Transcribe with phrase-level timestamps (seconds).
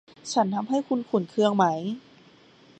[0.33, 1.65] ฉันทำให้คุณขุ่นเคืองไหม